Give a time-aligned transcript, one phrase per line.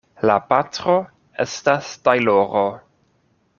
[0.29, 0.95] La patro
[1.45, 2.67] estas tajloro.